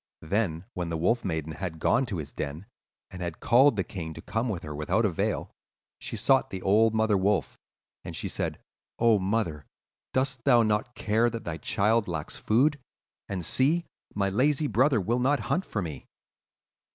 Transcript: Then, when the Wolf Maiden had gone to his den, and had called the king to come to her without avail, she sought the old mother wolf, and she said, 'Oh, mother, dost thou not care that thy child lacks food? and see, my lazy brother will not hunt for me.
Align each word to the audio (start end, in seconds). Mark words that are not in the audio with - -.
Then, 0.23 0.65
when 0.73 0.89
the 0.89 0.97
Wolf 0.97 1.23
Maiden 1.23 1.51
had 1.53 1.77
gone 1.77 2.07
to 2.07 2.17
his 2.17 2.33
den, 2.33 2.65
and 3.11 3.21
had 3.21 3.39
called 3.39 3.75
the 3.75 3.83
king 3.83 4.15
to 4.15 4.21
come 4.23 4.47
to 4.47 4.59
her 4.65 4.73
without 4.73 5.05
avail, 5.05 5.51
she 5.99 6.17
sought 6.17 6.49
the 6.49 6.63
old 6.63 6.95
mother 6.95 7.15
wolf, 7.15 7.55
and 8.03 8.15
she 8.15 8.27
said, 8.27 8.57
'Oh, 8.97 9.19
mother, 9.19 9.67
dost 10.11 10.43
thou 10.43 10.63
not 10.63 10.95
care 10.95 11.29
that 11.29 11.43
thy 11.43 11.57
child 11.57 12.07
lacks 12.07 12.35
food? 12.35 12.79
and 13.29 13.45
see, 13.45 13.85
my 14.15 14.31
lazy 14.31 14.65
brother 14.65 14.99
will 14.99 15.19
not 15.19 15.39
hunt 15.51 15.65
for 15.67 15.83
me. 15.83 16.07